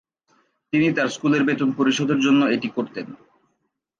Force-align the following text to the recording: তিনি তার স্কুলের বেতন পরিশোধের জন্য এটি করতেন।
তিনি 0.73 0.87
তার 0.93 1.07
স্কুলের 1.07 1.43
বেতন 1.43 1.69
পরিশোধের 1.71 2.19
জন্য 2.19 2.41
এটি 2.45 2.67
করতেন। 2.69 3.07